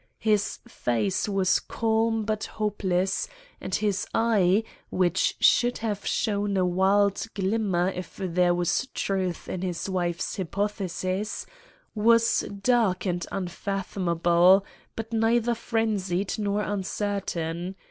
[0.17, 3.27] His face was calm but hopeless,
[3.61, 9.61] and his eye, which should have shown a wild glimmer if there was truth in
[9.61, 11.45] his wife's hypothesis,
[11.93, 17.75] was dark and unfathomable, but neither frenzied nor uncertain.